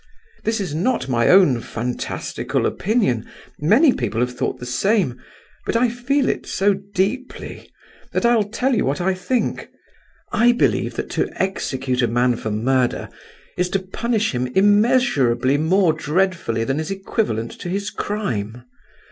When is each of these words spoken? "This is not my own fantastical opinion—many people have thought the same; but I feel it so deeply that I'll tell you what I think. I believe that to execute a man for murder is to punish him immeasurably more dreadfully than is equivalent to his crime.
"This 0.43 0.59
is 0.59 0.73
not 0.73 1.07
my 1.07 1.27
own 1.29 1.61
fantastical 1.61 2.65
opinion—many 2.65 3.93
people 3.93 4.19
have 4.21 4.35
thought 4.35 4.59
the 4.59 4.65
same; 4.65 5.21
but 5.63 5.75
I 5.75 5.89
feel 5.89 6.27
it 6.27 6.47
so 6.47 6.73
deeply 6.73 7.71
that 8.11 8.25
I'll 8.25 8.41
tell 8.49 8.73
you 8.73 8.83
what 8.83 8.99
I 8.99 9.13
think. 9.13 9.69
I 10.31 10.53
believe 10.53 10.95
that 10.95 11.11
to 11.11 11.29
execute 11.39 12.01
a 12.01 12.07
man 12.07 12.35
for 12.35 12.49
murder 12.49 13.09
is 13.59 13.69
to 13.69 13.79
punish 13.79 14.33
him 14.33 14.47
immeasurably 14.47 15.59
more 15.59 15.93
dreadfully 15.93 16.63
than 16.63 16.79
is 16.79 16.89
equivalent 16.89 17.51
to 17.59 17.69
his 17.69 17.91
crime. 17.91 18.63